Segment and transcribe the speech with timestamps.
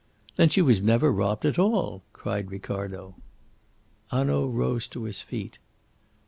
[0.35, 3.17] "Then she was never robbed after all?" cried Ricardo.
[4.09, 5.59] Hanaud rose to his feet.